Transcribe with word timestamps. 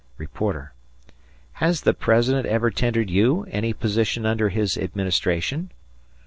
Reporter: 0.29 0.73
"Has 1.53 1.81
the 1.81 1.93
President 1.93 2.47
ever 2.47 2.71
tendered 2.71 3.11
you 3.11 3.45
any 3.51 3.71
position 3.71 4.25
under 4.25 4.49
his 4.49 4.75
administration?" 4.75 5.69